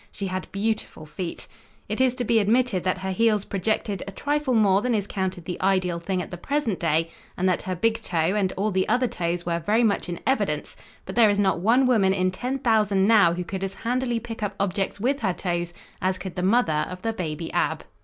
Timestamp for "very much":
9.59-10.09